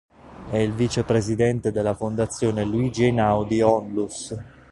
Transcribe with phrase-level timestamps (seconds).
[0.49, 4.35] È il vicepresidente della Fondazione Luigi Einaudi Onlus.